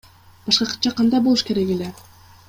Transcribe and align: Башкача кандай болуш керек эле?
Башкача 0.45 0.91
кандай 1.01 1.21
болуш 1.27 1.43
керек 1.51 1.75
эле? 1.75 1.91